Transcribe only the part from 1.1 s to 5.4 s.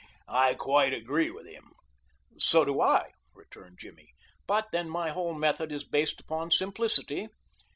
with him." "So do I," returned Jimmy, "but, then, my whole